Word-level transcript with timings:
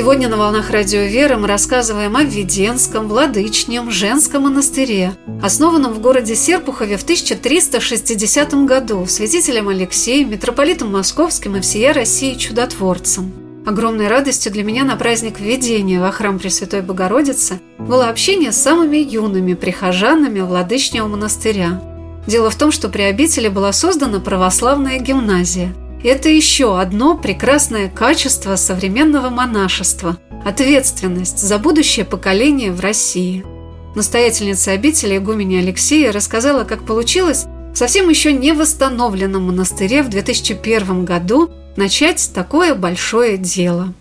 Сегодня 0.00 0.30
на 0.30 0.38
«Волнах 0.38 0.70
Радио 0.70 1.02
Вера» 1.02 1.36
мы 1.36 1.46
рассказываем 1.46 2.16
о 2.16 2.22
Введенском, 2.22 3.06
Владычнем, 3.06 3.90
женском 3.90 4.44
монастыре, 4.44 5.12
основанном 5.42 5.92
в 5.92 6.00
городе 6.00 6.34
Серпухове 6.34 6.96
в 6.96 7.02
1360 7.02 8.54
году 8.64 9.04
святителем 9.04 9.68
Алексеем, 9.68 10.30
митрополитом 10.30 10.90
Московским 10.90 11.56
и 11.56 11.60
всея 11.60 11.92
России 11.92 12.32
чудотворцем. 12.32 13.30
Огромной 13.66 14.08
радостью 14.08 14.50
для 14.50 14.62
меня 14.62 14.84
на 14.84 14.96
праздник 14.96 15.38
введения 15.38 16.00
во 16.00 16.12
храм 16.12 16.38
Пресвятой 16.38 16.80
Богородицы 16.80 17.60
было 17.78 18.08
общение 18.08 18.52
с 18.52 18.62
самыми 18.62 18.96
юными 18.96 19.52
прихожанами 19.52 20.40
Владычнего 20.40 21.08
монастыря. 21.08 21.78
Дело 22.26 22.48
в 22.48 22.56
том, 22.56 22.72
что 22.72 22.88
при 22.88 23.02
обители 23.02 23.48
была 23.48 23.74
создана 23.74 24.18
православная 24.18 24.98
гимназия– 24.98 25.74
это 26.08 26.28
еще 26.28 26.80
одно 26.80 27.16
прекрасное 27.16 27.88
качество 27.88 28.56
современного 28.56 29.28
монашества– 29.28 30.18
ответственность 30.44 31.38
за 31.38 31.58
будущее 31.58 32.06
поколение 32.06 32.72
в 32.72 32.80
России. 32.80 33.44
Настоятельница 33.94 34.72
обители 34.72 35.16
игумени 35.16 35.56
Алексея 35.56 36.12
рассказала, 36.12 36.64
как 36.64 36.86
получилось 36.86 37.46
в 37.72 37.76
совсем 37.76 38.08
еще 38.08 38.32
не 38.32 38.52
восстановленном 38.52 39.44
монастыре 39.44 40.02
в 40.02 40.08
2001 40.08 41.04
году 41.04 41.50
начать 41.76 42.30
такое 42.34 42.74
большое 42.74 43.36
дело. 43.36 43.92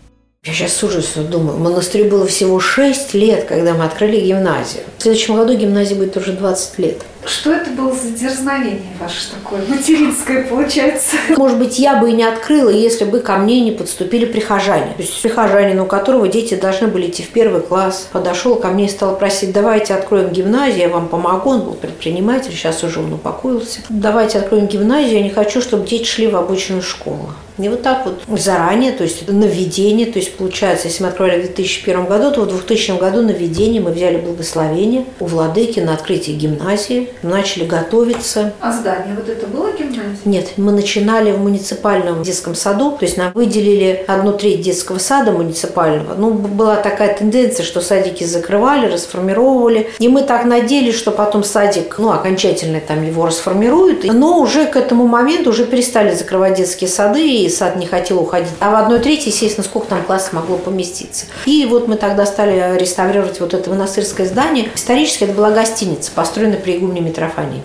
Я 0.46 0.54
сейчас 0.54 0.74
с 0.78 0.84
ужасом 0.84 1.30
думаю, 1.30 1.58
монастырю 1.58 2.10
было 2.10 2.26
всего 2.26 2.60
6 2.62 3.14
лет, 3.14 3.46
когда 3.46 3.74
мы 3.74 3.84
открыли 3.84 4.22
гимназию. 4.22 4.84
В 4.98 5.02
следующем 5.02 5.36
году 5.36 5.54
гимназии 5.58 5.96
будет 5.96 6.16
уже 6.16 6.32
20 6.32 6.80
лет. 6.80 7.02
Что 7.26 7.52
это 7.52 7.70
было 7.72 7.94
за 7.94 8.12
дерзновение 8.12 8.94
ваше 9.00 9.30
такое, 9.32 9.62
материнское 9.68 10.46
получается? 10.46 11.18
Может 11.36 11.60
быть, 11.60 11.78
я 11.78 11.98
бы 11.98 12.12
и 12.12 12.14
не 12.14 12.24
открыла, 12.24 12.70
если 12.70 13.04
бы 13.04 13.20
ко 13.20 13.38
мне 13.38 13.60
не 13.62 13.72
подступили 13.72 14.26
прихожане. 14.26 14.94
То 14.96 15.02
есть 15.02 15.22
прихожанин, 15.22 15.80
у 15.80 15.86
которого 15.86 16.28
дети 16.28 16.56
должны 16.56 16.88
были 16.88 17.08
идти 17.08 17.24
в 17.24 17.30
первый 17.30 17.62
класс, 17.62 18.08
подошел 18.12 18.56
ко 18.56 18.70
мне 18.70 18.86
и 18.86 18.90
стал 18.90 19.18
просить, 19.18 19.52
давайте 19.52 19.94
откроем 19.94 20.30
гимназию, 20.30 20.80
я 20.80 20.90
вам 20.90 21.08
помогу. 21.08 21.50
Он 21.50 21.62
был 21.62 21.74
предприниматель, 21.74 22.52
сейчас 22.52 22.84
уже 22.84 23.00
он 23.00 23.14
упокоился. 23.14 23.82
Давайте 23.90 24.40
откроем 24.40 24.68
гимназию, 24.68 25.16
я 25.16 25.24
не 25.24 25.30
хочу, 25.30 25.62
чтобы 25.62 25.86
дети 25.86 26.06
шли 26.06 26.28
в 26.28 26.36
обычную 26.36 26.82
школу. 26.82 27.30
И 27.60 27.68
вот 27.68 27.84
так 27.84 28.06
вот 28.06 28.40
заранее, 28.40 28.94
то 28.94 29.04
есть 29.04 29.28
наведение, 29.28 30.06
то 30.06 30.18
есть 30.18 30.38
получается, 30.38 30.88
если 30.88 31.04
мы 31.04 31.10
открыли 31.10 31.42
в 31.42 31.46
2001 31.46 32.06
году, 32.06 32.32
то 32.32 32.42
в 32.42 32.48
2000 32.48 32.98
году 33.00 33.22
наведение 33.22 33.82
мы 33.82 33.92
взяли 33.92 34.18
благословение 34.18 35.06
у 35.20 35.26
владыки 35.26 35.82
на 35.82 35.94
открытие 35.94 36.38
гимназии, 36.38 37.10
начали 37.22 37.66
готовиться. 37.66 38.54
А 38.62 38.72
здание 38.72 39.14
вот 39.14 39.28
это 39.28 39.46
было 39.48 39.72
гимназия? 39.74 39.99
Нет, 40.26 40.54
мы 40.58 40.72
начинали 40.72 41.32
в 41.32 41.40
муниципальном 41.40 42.24
детском 42.24 42.56
саду, 42.56 42.92
то 42.92 43.06
есть 43.06 43.18
нам 43.18 43.32
выделили 43.34 44.04
одну 44.08 44.34
треть 44.34 44.62
детского 44.62 44.98
сада 44.98 45.32
муниципального. 45.32 46.16
Ну, 46.16 46.32
была 46.32 46.76
такая 46.76 47.16
тенденция, 47.16 47.64
что 47.64 47.82
садики 47.82 48.24
закрывали, 48.24 48.88
расформировывали, 48.88 49.90
и 50.00 50.08
мы 50.08 50.22
так 50.22 50.46
надеялись, 50.46 50.96
что 50.96 51.12
потом 51.12 51.44
садик, 51.44 51.96
ну, 51.98 52.12
окончательно 52.12 52.80
там 52.80 53.06
его 53.06 53.26
расформируют, 53.26 54.04
но 54.06 54.40
уже 54.40 54.66
к 54.66 54.76
этому 54.76 55.08
моменту 55.08 55.50
уже 55.52 55.66
перестали 55.66 56.14
закрывать 56.14 56.56
детские 56.56 56.90
сады, 56.90 57.28
и 57.28 57.50
сад 57.50 57.76
не 57.76 57.86
хотел 57.86 58.20
уходить. 58.20 58.50
А 58.60 58.72
в 58.72 58.76
одной 58.76 59.00
трети, 59.00 59.28
естественно, 59.28 59.64
сколько 59.64 59.88
там 59.88 60.04
классов 60.04 60.34
могло 60.34 60.58
поместиться. 60.58 61.26
И 61.46 61.66
вот 61.66 61.88
мы 61.88 61.96
тогда 61.96 62.26
стали 62.26 62.78
реставрировать 62.80 63.40
вот 63.40 63.54
это 63.54 63.70
монастырское 63.70 64.28
здание. 64.28 64.70
Исторически 64.76 65.26
это 65.26 65.34
была 65.34 65.52
гостиница, 65.52 66.12
построенная 66.14 66.58
при 66.60 66.78
игумене 66.78 67.02
Митрофании. 67.02 67.62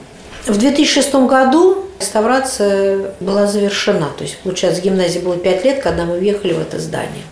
В 0.47 0.59
2006 0.59 1.15
году 1.15 1.85
реставрация 2.05 3.13
была 3.21 3.47
завершена. 3.47 4.11
То 4.17 4.25
есть, 4.25 4.39
получается, 4.39 4.83
гимназии 4.83 5.21
было 5.21 5.37
5 5.37 5.65
лет, 5.65 5.83
когда 5.83 6.05
мы 6.05 6.19
въехали 6.19 6.53
в 6.53 6.61
это 6.61 6.79
здание. 6.79 7.25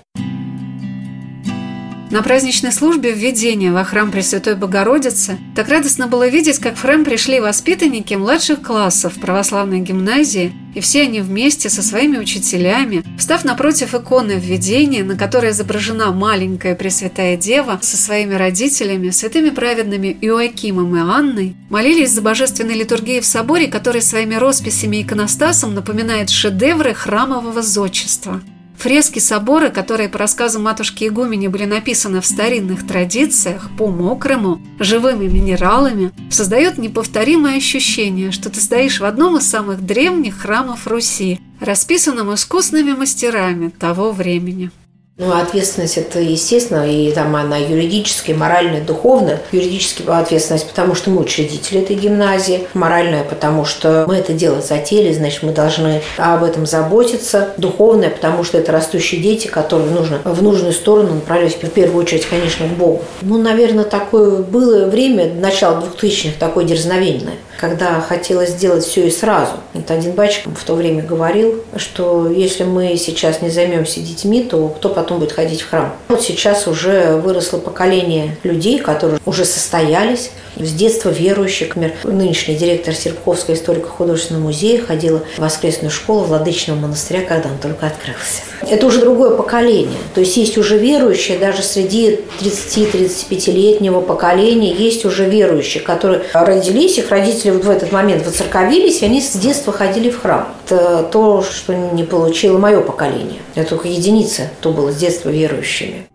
На 2.12 2.22
праздничной 2.22 2.72
службе 2.72 3.12
введения 3.12 3.72
во 3.72 3.84
храм 3.84 4.12
Пресвятой 4.12 4.54
Богородицы 4.54 5.38
так 5.56 5.68
радостно 5.68 6.08
было 6.08 6.28
видеть, 6.28 6.58
как 6.58 6.76
в 6.76 6.82
храм 6.82 7.06
пришли 7.06 7.40
воспитанники 7.40 8.12
младших 8.12 8.60
классов 8.60 9.14
православной 9.14 9.80
гимназии, 9.80 10.52
и 10.74 10.80
все 10.80 11.04
они 11.04 11.22
вместе 11.22 11.70
со 11.70 11.82
своими 11.82 12.18
учителями, 12.18 13.02
встав 13.16 13.46
напротив 13.46 13.94
иконы 13.94 14.32
введения, 14.32 15.04
на 15.04 15.16
которой 15.16 15.52
изображена 15.52 16.12
маленькая 16.12 16.74
Пресвятая 16.74 17.38
Дева 17.38 17.78
со 17.80 17.96
своими 17.96 18.34
родителями, 18.34 19.08
святыми 19.08 19.48
праведными 19.48 20.14
Иоакимом 20.20 20.94
и 20.94 21.00
Анной, 21.00 21.56
молились 21.70 22.10
за 22.10 22.20
божественной 22.20 22.74
литургией 22.74 23.22
в 23.22 23.26
соборе, 23.26 23.68
который 23.68 24.02
своими 24.02 24.34
росписями 24.34 24.98
и 24.98 25.02
иконостасом 25.02 25.74
напоминает 25.74 26.28
шедевры 26.28 26.92
храмового 26.92 27.62
зодчества– 27.62 28.42
Фрески 28.82 29.20
собора, 29.20 29.68
которые 29.68 30.08
по 30.08 30.18
рассказам 30.18 30.64
матушки 30.64 31.06
Игумени 31.06 31.46
были 31.46 31.66
написаны 31.66 32.20
в 32.20 32.26
старинных 32.26 32.84
традициях, 32.84 33.70
по 33.78 33.86
мокрому, 33.86 34.60
живыми 34.80 35.26
минералами, 35.26 36.10
создает 36.30 36.78
неповторимое 36.78 37.58
ощущение, 37.58 38.32
что 38.32 38.50
ты 38.50 38.60
стоишь 38.60 38.98
в 38.98 39.04
одном 39.04 39.36
из 39.36 39.48
самых 39.48 39.86
древних 39.86 40.38
храмов 40.38 40.88
Руси, 40.88 41.38
расписанном 41.60 42.34
искусными 42.34 42.90
мастерами 42.90 43.68
того 43.68 44.10
времени. 44.10 44.72
Ну, 45.18 45.30
ответственность 45.30 45.98
это, 45.98 46.20
естественно, 46.20 46.90
и 46.90 47.12
там 47.12 47.36
она 47.36 47.58
юридическая, 47.58 48.34
моральная, 48.34 48.80
духовная. 48.80 49.42
Юридическая 49.52 50.18
ответственность, 50.18 50.66
потому 50.66 50.94
что 50.94 51.10
мы 51.10 51.20
учредители 51.20 51.82
этой 51.82 51.96
гимназии. 51.96 52.66
Моральная, 52.72 53.22
потому 53.22 53.66
что 53.66 54.06
мы 54.08 54.16
это 54.16 54.32
дело 54.32 54.62
затеяли, 54.62 55.12
значит, 55.12 55.42
мы 55.42 55.52
должны 55.52 56.00
об 56.16 56.42
этом 56.44 56.64
заботиться. 56.64 57.50
Духовная, 57.58 58.08
потому 58.08 58.42
что 58.42 58.56
это 58.56 58.72
растущие 58.72 59.20
дети, 59.20 59.48
которые 59.48 59.90
нужно 59.90 60.20
в 60.24 60.42
нужную 60.42 60.72
сторону 60.72 61.16
направлять, 61.16 61.62
в 61.62 61.68
первую 61.68 62.02
очередь, 62.02 62.24
конечно, 62.24 62.66
к 62.66 62.70
Богу. 62.70 63.02
Ну, 63.20 63.36
наверное, 63.36 63.84
такое 63.84 64.38
было 64.38 64.86
время, 64.86 65.30
начало 65.34 65.84
2000-х, 66.00 66.36
такое 66.38 66.64
дерзновенное 66.64 67.34
когда 67.62 68.00
хотелось 68.00 68.50
сделать 68.50 68.84
все 68.84 69.06
и 69.06 69.10
сразу. 69.10 69.52
Это 69.72 69.94
один 69.94 70.12
батюшка 70.12 70.50
в 70.50 70.64
то 70.64 70.74
время 70.74 71.00
говорил, 71.00 71.62
что 71.76 72.28
если 72.28 72.64
мы 72.64 72.96
сейчас 72.96 73.40
не 73.40 73.50
займемся 73.50 74.00
детьми, 74.00 74.42
то 74.42 74.66
кто 74.66 74.88
потом 74.88 75.01
будет 75.10 75.32
ходить 75.32 75.62
в 75.62 75.70
храм? 75.70 75.92
Вот 76.08 76.22
сейчас 76.22 76.66
уже 76.66 77.16
выросло 77.16 77.58
поколение 77.58 78.36
людей, 78.42 78.78
которые 78.78 79.20
уже 79.24 79.44
состоялись, 79.44 80.30
с 80.56 80.72
детства 80.72 81.10
верующих. 81.10 81.76
Например, 81.76 81.96
нынешний 82.04 82.54
директор 82.54 82.94
Серпуховского 82.94 83.54
историко-художественного 83.54 84.42
музея 84.42 84.82
ходила 84.82 85.22
в 85.36 85.40
воскресную 85.40 85.90
школу 85.90 86.24
Владычного 86.24 86.78
монастыря, 86.78 87.22
когда 87.22 87.48
он 87.48 87.58
только 87.58 87.86
открылся. 87.86 88.42
Это 88.68 88.86
уже 88.86 89.00
другое 89.00 89.30
поколение. 89.30 89.98
То 90.14 90.20
есть 90.20 90.36
есть 90.36 90.56
уже 90.56 90.78
верующие, 90.78 91.38
даже 91.38 91.62
среди 91.62 92.20
30-35-летнего 92.40 94.00
поколения 94.00 94.72
есть 94.72 95.04
уже 95.04 95.28
верующие, 95.28 95.82
которые 95.82 96.22
родились, 96.32 96.98
их 96.98 97.10
родители 97.10 97.50
вот 97.50 97.64
в 97.64 97.70
этот 97.70 97.92
момент 97.92 98.24
воцерковились, 98.24 99.02
и 99.02 99.04
они 99.04 99.20
с 99.20 99.32
детства 99.32 99.72
ходили 99.72 100.10
в 100.10 100.20
храм. 100.20 100.48
Это 100.66 101.02
то, 101.10 101.42
что 101.42 101.74
не 101.74 102.04
получило 102.04 102.58
мое 102.58 102.80
поколение. 102.80 103.40
Это 103.54 103.70
только 103.70 103.88
единица, 103.88 104.50
кто 104.60 104.72
был 104.72 104.90
с 104.90 104.96
детства 104.96 105.28
верующими. 105.28 106.06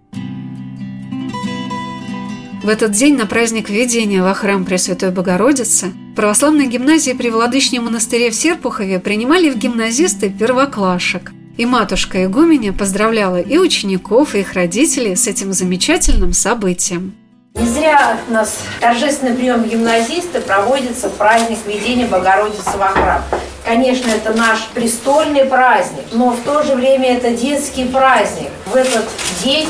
В 2.67 2.69
этот 2.69 2.91
день 2.91 3.15
на 3.15 3.25
праздник 3.25 3.69
введения 3.69 4.21
во 4.21 4.33
храм 4.33 4.65
Пресвятой 4.65 5.09
Богородицы 5.09 5.93
в 6.11 6.15
православной 6.17 6.67
гимназии 6.67 7.13
при 7.13 7.29
Владычном 7.29 7.85
монастыре 7.85 8.29
в 8.29 8.35
Серпухове 8.35 8.99
принимали 8.99 9.49
в 9.49 9.57
гимназисты 9.57 10.29
первоклашек. 10.29 11.31
И 11.55 11.65
матушка 11.65 12.25
Игуменя 12.25 12.73
поздравляла 12.73 13.39
и 13.39 13.57
учеников, 13.57 14.35
и 14.35 14.39
их 14.39 14.51
родителей 14.51 15.15
с 15.15 15.27
этим 15.27 15.53
замечательным 15.53 16.33
событием. 16.33 17.15
Не 17.55 17.65
зря 17.69 18.19
у 18.27 18.33
нас 18.33 18.59
торжественный 18.81 19.33
прием 19.33 19.63
гимназиста 19.63 20.41
проводится 20.41 21.07
в 21.07 21.13
праздник 21.13 21.59
введения 21.65 22.05
Богородицы 22.05 22.77
во 22.77 22.89
храм. 22.89 23.23
Конечно, 23.67 24.09
это 24.09 24.31
наш 24.31 24.65
престольный 24.73 25.43
праздник, 25.43 26.05
но 26.13 26.29
в 26.29 26.39
то 26.39 26.63
же 26.63 26.73
время 26.73 27.17
это 27.17 27.31
детский 27.31 27.83
праздник. 27.83 28.47
В 28.65 28.73
этот 28.77 29.03
день 29.43 29.67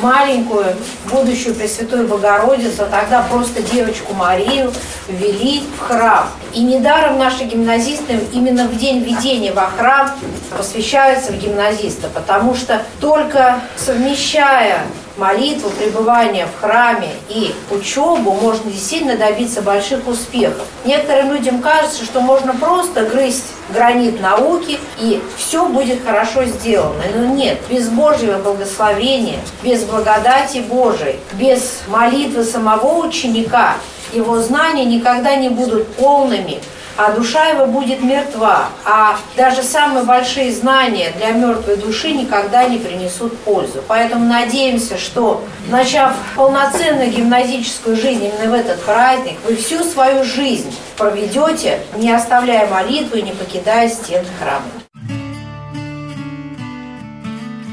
маленькую 0.00 0.76
будущую 1.10 1.56
Пресвятую 1.56 2.06
Богородицу, 2.06 2.86
тогда 2.88 3.26
просто 3.28 3.60
девочку 3.60 4.14
Марию, 4.14 4.72
ввели 5.08 5.64
в 5.76 5.80
храм. 5.80 6.28
И 6.54 6.62
недаром 6.62 7.18
наши 7.18 7.42
гимназисты 7.42 8.20
именно 8.32 8.68
в 8.68 8.76
день 8.76 9.00
введения 9.00 9.52
во 9.52 9.66
храм 9.66 10.12
посвящаются 10.56 11.32
в 11.32 11.36
гимназиста, 11.36 12.06
потому 12.06 12.54
что 12.54 12.82
только 13.00 13.58
совмещая 13.76 14.84
молитву, 15.20 15.70
пребывание 15.70 16.46
в 16.46 16.60
храме 16.60 17.10
и 17.28 17.54
учебу 17.70 18.32
можно 18.32 18.70
действительно 18.70 19.16
добиться 19.16 19.62
больших 19.62 20.08
успехов. 20.08 20.66
Некоторым 20.84 21.32
людям 21.32 21.60
кажется, 21.60 22.04
что 22.04 22.20
можно 22.20 22.54
просто 22.54 23.04
грызть 23.04 23.44
гранит 23.68 24.20
науки 24.20 24.78
и 24.98 25.22
все 25.36 25.66
будет 25.66 26.04
хорошо 26.04 26.44
сделано. 26.44 27.02
Но 27.14 27.26
нет, 27.26 27.58
без 27.68 27.88
Божьего 27.88 28.38
благословения, 28.38 29.38
без 29.62 29.84
благодати 29.84 30.58
Божией, 30.58 31.20
без 31.34 31.82
молитвы 31.86 32.42
самого 32.42 33.06
ученика 33.06 33.74
его 34.12 34.40
знания 34.40 34.84
никогда 34.84 35.36
не 35.36 35.48
будут 35.48 35.86
полными, 35.94 36.60
а 36.96 37.12
душа 37.12 37.46
его 37.48 37.66
будет 37.66 38.02
мертва. 38.02 38.68
А 38.84 39.18
даже 39.36 39.62
самые 39.62 40.04
большие 40.04 40.52
знания 40.52 41.12
для 41.16 41.32
мертвой 41.32 41.76
души 41.76 42.12
никогда 42.12 42.64
не 42.64 42.78
принесут 42.78 43.36
пользу. 43.38 43.82
Поэтому 43.88 44.26
надеемся, 44.26 44.98
что, 44.98 45.44
начав 45.68 46.12
полноценную 46.36 47.10
гимназическую 47.10 47.96
жизнь 47.96 48.24
именно 48.24 48.50
в 48.50 48.54
этот 48.54 48.80
праздник, 48.82 49.36
вы 49.46 49.56
всю 49.56 49.82
свою 49.84 50.24
жизнь 50.24 50.74
проведете, 50.96 51.80
не 51.96 52.12
оставляя 52.12 52.68
молитву 52.68 53.16
и 53.16 53.22
не 53.22 53.32
покидая 53.32 53.88
стен 53.88 54.24
храма. 54.38 54.64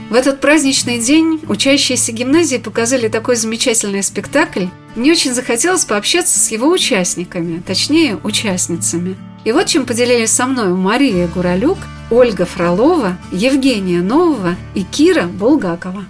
В 0.10 0.14
этот 0.14 0.40
праздничный 0.40 1.00
день 1.00 1.42
учащиеся 1.50 2.14
гимназии 2.14 2.58
показали 2.58 3.10
такой 3.10 3.36
замечательный 3.36 4.02
спектакль. 4.02 4.68
Мне 4.98 5.12
очень 5.12 5.36
захотелось 5.36 5.86
пообщаться 5.86 6.40
с 6.40 6.50
его 6.50 6.68
участниками, 6.72 7.62
точнее, 7.62 8.18
участницами. 8.24 9.16
И 9.46 9.52
вот 9.52 9.68
чем 9.68 9.86
поделились 9.86 10.32
со 10.32 10.48
мной 10.48 10.70
Мария 10.70 11.28
Гуралюк, 11.28 11.78
Ольга 12.10 12.46
Фролова, 12.46 13.16
Евгения 13.32 14.02
Нового 14.02 14.56
и 14.74 14.82
Кира 14.82 15.28
Булгакова. 15.28 16.04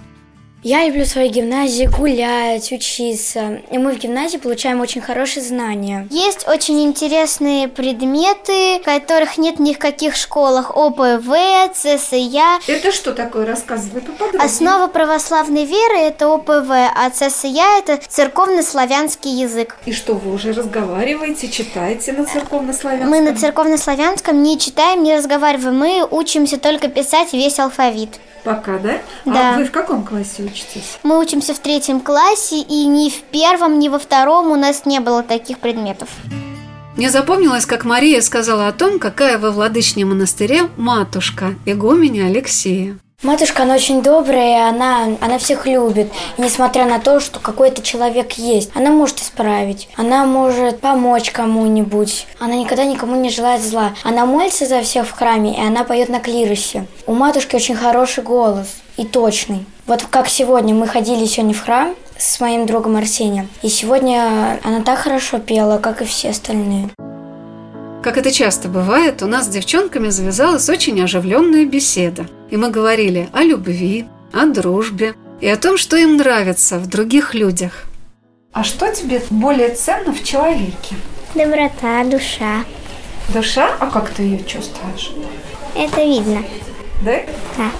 Я 0.64 0.84
люблю 0.86 1.04
в 1.04 1.08
своей 1.08 1.30
гимназии 1.30 1.84
гулять, 1.84 2.72
учиться. 2.72 3.60
И 3.70 3.78
мы 3.78 3.92
в 3.92 3.98
гимназии 3.98 4.38
получаем 4.38 4.80
очень 4.80 5.00
хорошие 5.00 5.40
знания. 5.40 6.08
Есть 6.10 6.48
очень 6.48 6.82
интересные 6.82 7.68
предметы, 7.68 8.80
которых 8.84 9.38
нет 9.38 9.60
ни 9.60 9.72
в 9.72 9.78
каких 9.78 10.16
школах. 10.16 10.76
ОПВ, 10.76 11.28
ЦСЯ. 11.74 12.58
Это 12.66 12.90
что 12.90 13.12
такое? 13.12 13.46
Рассказывай 13.46 14.00
поподробнее. 14.00 14.44
Основа 14.44 14.88
православной 14.88 15.64
веры– 15.64 15.96
это 16.00 16.26
ОПВ, 16.26 16.70
а 16.70 17.08
ЦСЯ– 17.10 17.78
это 17.78 18.00
церковно-славянский 18.08 19.40
язык. 19.40 19.76
И 19.86 19.92
что, 19.92 20.14
вы 20.14 20.32
уже 20.34 20.52
разговариваете, 20.52 21.48
читаете 21.48 22.12
на 22.12 22.24
церковно-славянском? 22.24 23.10
Мы 23.10 23.20
на 23.20 23.36
церковно-славянском 23.36 24.42
не 24.42 24.58
читаем, 24.58 25.04
не 25.04 25.16
разговариваем. 25.16 25.78
Мы 25.78 26.04
учимся 26.10 26.58
только 26.58 26.88
писать 26.88 27.32
весь 27.32 27.60
алфавит. 27.60 28.18
Пока, 28.48 28.78
да? 28.78 29.02
Да. 29.26 29.54
А 29.54 29.58
вы 29.58 29.64
в 29.64 29.70
каком 29.70 30.04
классе 30.04 30.42
учитесь? 30.42 30.98
Мы 31.02 31.18
учимся 31.18 31.52
в 31.52 31.58
третьем 31.58 32.00
классе, 32.00 32.56
и 32.56 32.86
ни 32.86 33.10
в 33.10 33.22
первом, 33.24 33.78
ни 33.78 33.90
во 33.90 33.98
втором 33.98 34.50
у 34.50 34.56
нас 34.56 34.86
не 34.86 35.00
было 35.00 35.22
таких 35.22 35.58
предметов. 35.58 36.08
Мне 36.96 37.10
запомнилось, 37.10 37.66
как 37.66 37.84
Мария 37.84 38.22
сказала 38.22 38.66
о 38.66 38.72
том, 38.72 38.98
какая 38.98 39.38
во 39.38 39.50
Владычне 39.50 40.04
монастыре 40.06 40.70
матушка 40.78 41.54
игуменя 41.66 42.26
Алексея. 42.26 42.98
Матушка, 43.24 43.64
она 43.64 43.74
очень 43.74 44.00
добрая, 44.00 44.68
она, 44.68 45.08
она 45.20 45.38
всех 45.38 45.66
любит. 45.66 46.08
И 46.36 46.42
несмотря 46.42 46.86
на 46.86 47.00
то, 47.00 47.18
что 47.18 47.40
какой-то 47.40 47.82
человек 47.82 48.34
есть, 48.34 48.70
она 48.76 48.90
может 48.90 49.18
исправить. 49.18 49.88
Она 49.96 50.24
может 50.24 50.78
помочь 50.78 51.32
кому-нибудь. 51.32 52.28
Она 52.38 52.54
никогда 52.54 52.84
никому 52.84 53.20
не 53.20 53.30
желает 53.30 53.60
зла. 53.60 53.92
Она 54.04 54.24
молится 54.24 54.66
за 54.66 54.82
всех 54.82 55.04
в 55.08 55.10
храме, 55.10 55.58
и 55.58 55.60
она 55.60 55.82
поет 55.82 56.08
на 56.10 56.20
клиросе. 56.20 56.86
У 57.06 57.14
матушки 57.14 57.56
очень 57.56 57.74
хороший 57.74 58.22
голос 58.22 58.68
и 58.96 59.04
точный. 59.04 59.66
Вот 59.88 60.04
как 60.08 60.28
сегодня 60.28 60.72
мы 60.72 60.86
ходили 60.86 61.24
сегодня 61.24 61.54
в 61.54 61.60
храм 61.64 61.96
с 62.16 62.38
моим 62.38 62.66
другом 62.66 62.94
Арсением. 62.94 63.48
И 63.62 63.68
сегодня 63.68 64.60
она 64.62 64.82
так 64.82 65.00
хорошо 65.00 65.40
пела, 65.40 65.78
как 65.78 66.02
и 66.02 66.04
все 66.04 66.30
остальные. 66.30 66.90
Как 68.00 68.16
это 68.16 68.30
часто 68.30 68.68
бывает, 68.68 69.24
у 69.24 69.26
нас 69.26 69.46
с 69.46 69.48
девчонками 69.48 70.08
завязалась 70.08 70.68
очень 70.68 71.02
оживленная 71.02 71.66
беседа. 71.66 72.26
И 72.50 72.56
мы 72.56 72.70
говорили 72.70 73.28
о 73.32 73.42
любви, 73.42 74.06
о 74.32 74.46
дружбе 74.46 75.14
и 75.40 75.48
о 75.48 75.56
том, 75.56 75.76
что 75.76 75.96
им 75.96 76.16
нравится 76.16 76.78
в 76.78 76.86
других 76.86 77.34
людях. 77.34 77.84
А 78.52 78.64
что 78.64 78.92
тебе 78.92 79.22
более 79.30 79.74
ценно 79.74 80.12
в 80.12 80.24
человеке? 80.24 80.96
Доброта, 81.34 82.04
душа. 82.04 82.64
Душа? 83.34 83.76
А 83.78 83.90
как 83.90 84.08
ты 84.10 84.22
ее 84.22 84.44
чувствуешь? 84.44 85.12
Это 85.74 86.02
видно. 86.02 86.42
Да? 87.04 87.20
Да. 87.56 87.70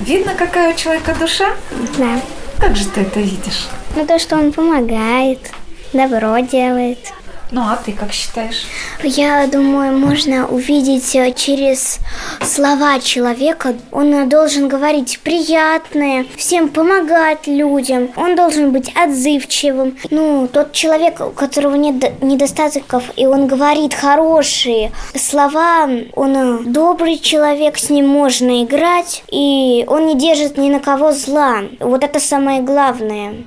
Видно, 0.00 0.34
какая 0.34 0.72
у 0.72 0.76
человека 0.76 1.16
душа? 1.18 1.54
Да. 1.98 2.20
Как 2.58 2.76
же 2.76 2.86
ты 2.88 3.00
это 3.00 3.20
видишь? 3.20 3.68
Ну, 3.96 4.06
то, 4.06 4.18
что 4.18 4.36
он 4.36 4.52
помогает, 4.52 5.50
добро 5.92 6.38
делает. 6.38 7.12
Ну, 7.50 7.60
а 7.60 7.76
ты 7.76 7.92
как 7.92 8.12
считаешь? 8.12 8.64
Я 9.02 9.46
думаю, 9.46 9.96
можно 9.96 10.46
увидеть 10.48 11.14
э, 11.14 11.32
через 11.32 11.98
слова 12.42 12.98
человека. 13.00 13.74
Он 13.92 14.12
э, 14.12 14.26
должен 14.26 14.66
говорить 14.66 15.20
приятное, 15.22 16.26
всем 16.36 16.68
помогать 16.68 17.46
людям. 17.46 18.10
Он 18.16 18.34
должен 18.34 18.72
быть 18.72 18.90
отзывчивым. 18.96 19.96
Ну, 20.10 20.48
тот 20.52 20.72
человек, 20.72 21.20
у 21.20 21.30
которого 21.30 21.76
нет 21.76 21.98
до- 21.98 22.12
недостатков, 22.26 23.04
и 23.16 23.26
он 23.26 23.46
говорит 23.46 23.94
хорошие 23.94 24.90
слова, 25.14 25.88
он 26.16 26.36
э, 26.36 26.58
добрый 26.64 27.18
человек, 27.18 27.78
с 27.78 27.90
ним 27.90 28.08
можно 28.08 28.64
играть, 28.64 29.22
и 29.30 29.84
он 29.86 30.06
не 30.06 30.16
держит 30.18 30.56
ни 30.58 30.70
на 30.70 30.80
кого 30.80 31.12
зла. 31.12 31.62
Вот 31.78 32.02
это 32.02 32.18
самое 32.18 32.62
главное. 32.62 33.44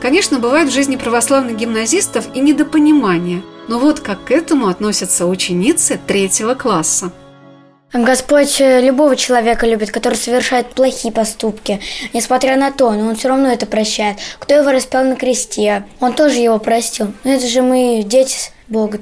Конечно, 0.00 0.38
бывают 0.38 0.70
в 0.70 0.74
жизни 0.74 0.96
православных 0.96 1.56
гимназистов 1.56 2.26
и 2.34 2.40
недопонимания. 2.40 3.42
Но 3.68 3.78
вот 3.78 4.00
как 4.00 4.24
к 4.24 4.30
этому 4.30 4.68
относятся 4.68 5.26
ученицы 5.26 5.98
третьего 6.06 6.54
класса. 6.54 7.12
Господь 7.92 8.60
э, 8.60 8.80
любого 8.80 9.16
человека 9.16 9.66
любит, 9.66 9.90
который 9.90 10.14
совершает 10.14 10.68
плохие 10.68 11.12
поступки. 11.12 11.80
Несмотря 12.12 12.56
на 12.56 12.70
то, 12.70 12.92
но 12.92 13.08
он 13.08 13.16
все 13.16 13.28
равно 13.28 13.48
это 13.50 13.64
прощает. 13.66 14.18
Кто 14.38 14.54
его 14.54 14.70
распял 14.70 15.04
на 15.04 15.16
кресте, 15.16 15.84
он 16.00 16.12
тоже 16.12 16.36
его 16.36 16.58
простил. 16.58 17.12
Но 17.24 17.32
это 17.32 17.46
же 17.46 17.62
мы 17.62 18.02
дети 18.04 18.50
Бога 18.68 19.00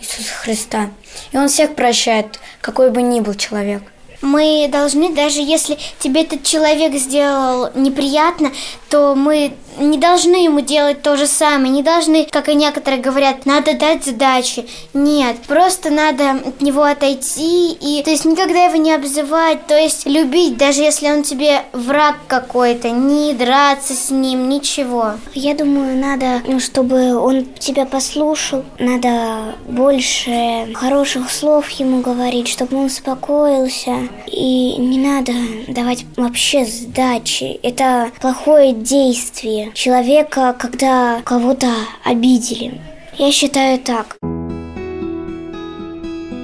Иисуса 0.00 0.32
Христа. 0.34 0.90
И 1.32 1.36
он 1.36 1.48
всех 1.48 1.74
прощает, 1.74 2.38
какой 2.60 2.90
бы 2.90 3.02
ни 3.02 3.20
был 3.20 3.34
человек. 3.34 3.82
Мы 4.20 4.68
должны, 4.70 5.10
даже 5.10 5.40
если 5.40 5.78
тебе 5.98 6.22
этот 6.22 6.42
человек 6.42 6.94
сделал 6.94 7.70
неприятно, 7.74 8.52
то 8.90 9.14
мы 9.14 9.52
не 9.78 9.98
должны 9.98 10.36
ему 10.36 10.60
делать 10.60 11.02
то 11.02 11.16
же 11.16 11.26
самое. 11.26 11.70
Не 11.70 11.82
должны, 11.82 12.26
как 12.28 12.48
и 12.48 12.54
некоторые 12.54 13.00
говорят, 13.00 13.46
надо 13.46 13.74
дать 13.74 14.04
сдачи. 14.04 14.66
Нет, 14.94 15.36
просто 15.46 15.90
надо 15.90 16.32
от 16.32 16.60
него 16.60 16.82
отойти 16.82 17.72
и, 17.72 18.02
то 18.02 18.10
есть, 18.10 18.24
никогда 18.24 18.64
его 18.64 18.76
не 18.76 18.92
обзывать, 18.92 19.66
то 19.66 19.78
есть, 19.78 20.06
любить, 20.06 20.56
даже 20.56 20.82
если 20.82 21.08
он 21.10 21.22
тебе 21.22 21.62
враг 21.72 22.16
какой-то, 22.26 22.90
не 22.90 23.34
драться 23.34 23.94
с 23.94 24.10
ним, 24.10 24.48
ничего. 24.48 25.12
Я 25.34 25.54
думаю, 25.54 25.96
надо, 25.96 26.42
ну, 26.46 26.60
чтобы 26.60 27.16
он 27.16 27.44
тебя 27.58 27.86
послушал, 27.86 28.64
надо 28.78 29.54
больше 29.68 30.72
хороших 30.74 31.30
слов 31.30 31.70
ему 31.70 32.00
говорить, 32.00 32.48
чтобы 32.48 32.76
он 32.76 32.86
успокоился. 32.86 34.07
И 34.26 34.76
не 34.76 34.98
надо 34.98 35.32
давать 35.68 36.04
вообще 36.16 36.64
сдачи. 36.64 37.58
Это 37.62 38.10
плохое 38.20 38.72
действие 38.72 39.72
человека, 39.74 40.54
когда 40.58 41.20
кого-то 41.24 41.68
обидели. 42.04 42.80
Я 43.16 43.32
считаю 43.32 43.78
так. 43.78 44.16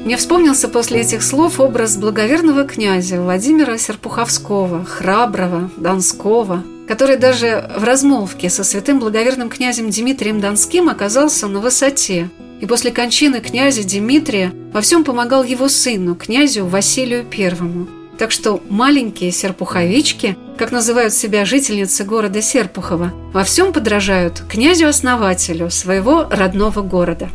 Мне 0.05 0.19
вспомнился 0.19 0.69
после 0.69 1.01
этих 1.01 1.23
слов 1.23 1.61
образ 1.61 1.97
благоверного 1.97 2.65
князя 2.65 3.21
Владимира 3.23 3.79
Серпуховского, 3.79 4.85
храброго, 4.85 5.71
Донского, 5.79 6.63
который 6.87 7.17
даже 7.17 7.71
в 7.79 7.85
размолвке 7.85 8.51
со 8.51 8.65
святым 8.65 9.01
благоверным 9.01 9.49
князем 9.49 9.89
Дмитрием 9.89 10.41
Донским 10.41 10.91
оказался 10.91 11.47
на 11.47 11.61
высоте. 11.61 12.29
И 12.65 12.67
после 12.67 12.93
кончины 12.93 13.43
князя 13.43 13.87
Дмитрия 13.87 14.51
во 14.73 14.81
всем 14.81 15.05
помогал 15.05 15.45
его 15.45 15.69
сыну, 15.69 16.15
князю 16.15 16.65
Василию 16.65 17.23
Первому. 17.23 17.87
Так 18.17 18.31
что 18.31 18.59
маленькие 18.71 19.33
серпуховички, 19.33 20.39
как 20.57 20.73
называют 20.73 21.13
себя 21.13 21.45
жительницы 21.45 22.05
города 22.05 22.41
Серпухова, 22.41 23.13
во 23.35 23.45
всем 23.45 23.75
подражают 23.75 24.43
князю-основателю 24.49 25.71
своего 25.71 26.27
родного 26.31 26.81
города. 26.81 27.29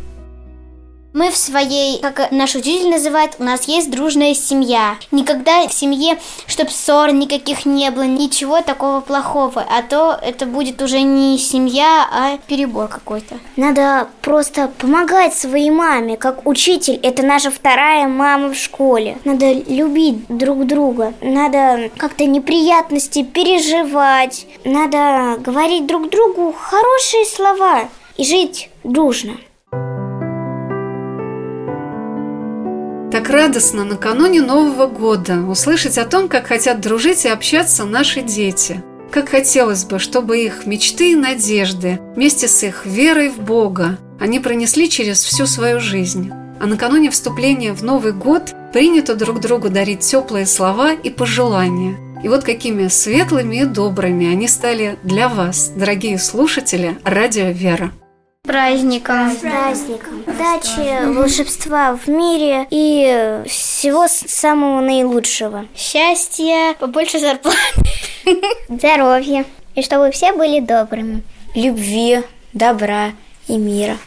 Мы 1.12 1.32
в 1.32 1.38
своей, 1.38 2.00
как 2.02 2.32
наш 2.32 2.54
учитель 2.54 2.90
называет, 2.90 3.36
у 3.40 3.44
нас 3.44 3.68
есть 3.68 3.90
дружная 3.90 4.36
семья. 4.36 4.96
Никогда 5.12 5.68
в 5.68 5.74
семье, 5.74 6.20
чтобы 6.46 6.70
ссор 6.70 7.12
никаких 7.12 7.66
не 7.66 7.90
было, 7.90 8.04
ничего 8.04 8.62
такого 8.62 9.02
плохого. 9.02 9.66
А 9.68 9.82
то 9.82 10.18
это 10.22 10.46
будет 10.46 10.82
уже 10.84 11.02
не 11.02 11.40
семья, 11.40 12.08
а 12.12 12.38
перебор 12.46 12.88
какой-то. 12.88 13.40
Надо 13.56 14.08
просто 14.22 14.72
помогать 14.78 15.34
своей 15.34 15.72
маме, 15.72 16.16
как 16.16 16.46
учитель. 16.46 17.00
Это 17.02 17.24
наша 17.24 17.50
вторая 17.50 18.08
мама 18.08 18.50
в 18.50 18.56
школе. 18.56 19.18
Надо 19.26 19.52
любить 19.52 20.26
друг 20.30 20.68
друга. 20.68 21.14
Надо 21.22 21.90
как-то 21.98 22.26
неприятности 22.26 23.24
переживать. 23.24 24.46
Надо 24.64 25.38
говорить 25.42 25.88
друг 25.88 26.12
другу 26.12 26.54
хорошие 26.54 27.26
слова 27.26 27.90
и 28.16 28.24
жить 28.24 28.70
дружно. 28.84 29.38
Радостно 33.30 33.84
накануне 33.86 34.42
Нового 34.42 34.88
года 34.88 35.42
услышать 35.48 36.00
о 36.00 36.06
том, 36.06 36.28
как 36.28 36.48
хотят 36.48 36.82
дружить 36.82 37.26
и 37.26 37.30
общаться 37.30 37.86
наши 37.86 38.24
дети. 38.24 38.84
Как 39.12 39.30
хотелось 39.30 39.86
бы, 39.86 40.00
чтобы 40.00 40.40
их 40.40 40.66
мечты 40.66 41.12
и 41.12 41.16
надежды 41.16 42.00
вместе 42.16 42.48
с 42.48 42.64
их 42.64 42.88
верой 42.88 43.30
в 43.30 43.38
Бога 43.38 44.00
они 44.20 44.40
пронесли 44.40 44.90
через 44.90 45.24
всю 45.24 45.46
свою 45.46 45.80
жизнь. 45.80 46.32
А 46.60 46.66
накануне 46.66 47.12
вступления 47.12 47.72
в 47.74 47.84
Новый 47.84 48.14
год 48.14 48.56
принято 48.74 49.14
друг 49.14 49.42
другу 49.42 49.70
дарить 49.70 50.00
теплые 50.00 50.48
слова 50.48 50.94
и 50.94 51.12
пожелания. 51.12 51.98
И 52.24 52.30
вот 52.30 52.44
какими 52.44 52.88
светлыми 52.88 53.58
и 53.58 53.66
добрыми 53.66 54.26
они 54.26 54.48
стали 54.48 54.98
для 55.04 55.30
вас, 55.30 55.72
дорогие 55.76 56.18
слушатели 56.18 56.98
Радио 57.04 57.50
Вера 57.50 57.92
праздником. 58.50 59.32
С 59.32 59.38
праздником. 59.38 60.24
Удачи, 60.26 61.06
волшебства 61.06 61.96
в 61.96 62.08
мире 62.08 62.68
и 62.72 63.44
всего 63.46 64.08
самого 64.08 64.82
наилучшего. 64.82 65.66
Счастья, 65.76 66.74
побольше 66.80 67.20
зарплат. 67.20 67.56
Здоровья. 68.70 69.46
И 69.76 69.82
чтобы 69.84 70.12
все 70.12 70.34
были 70.34 70.60
добрыми. 70.60 71.24
Любви, 71.54 72.24
добра 72.54 73.12
и 73.48 73.58
мира. 73.58 73.98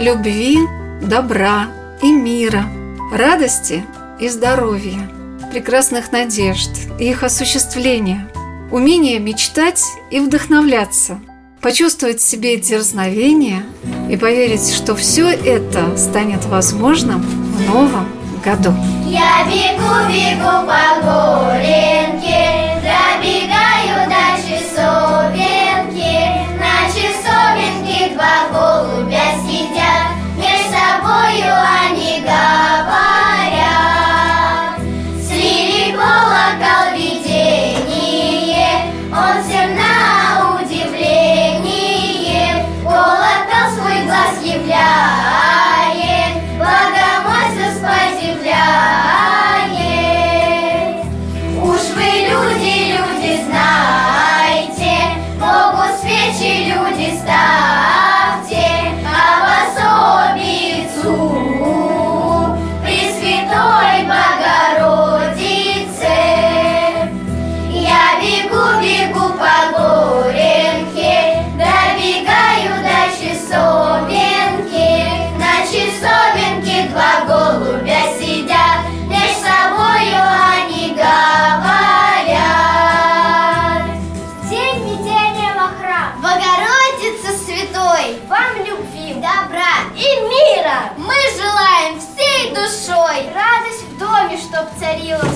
Любви, 0.00 0.58
добра 1.02 1.68
и 2.02 2.12
мира, 2.12 2.64
радости 3.12 3.84
и 4.20 4.28
здоровья, 4.28 5.08
прекрасных 5.52 6.12
надежд 6.12 6.70
и 7.00 7.10
их 7.10 7.22
осуществления– 7.22 8.28
умение 8.70 9.18
мечтать 9.18 9.82
и 10.10 10.20
вдохновляться, 10.20 11.20
почувствовать 11.60 12.20
в 12.20 12.28
себе 12.28 12.56
дерзновение 12.56 13.62
и 14.10 14.16
поверить, 14.16 14.72
что 14.72 14.94
все 14.94 15.30
это 15.30 15.96
станет 15.96 16.44
возможным 16.46 17.20
в 17.20 17.68
новом 17.68 18.08
году. 18.44 18.72
Я 19.06 19.44
бегу, 19.46 20.08
бегу 20.08 20.66
по 20.66 21.02
горенке, 21.02 22.67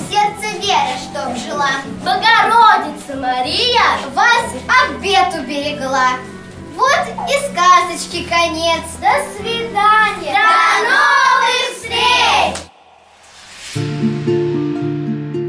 сердце 0.09 0.47
вера, 0.59 0.95
чтоб 1.03 1.35
жила. 1.37 1.71
Богородица 2.03 3.15
Мария 3.15 3.87
вас 4.13 4.45
обет 4.83 5.33
уберегла. 5.39 6.11
Вот 6.75 7.03
и 7.29 7.35
сказочки 7.51 8.23
конец. 8.27 8.83
До 8.99 9.13
свидания. 9.37 10.33
До 10.33 10.47
новых 10.89 11.65
встреч! 11.75 12.55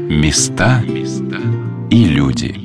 Места 0.09 0.81
и 1.91 2.05
люди. 2.05 2.64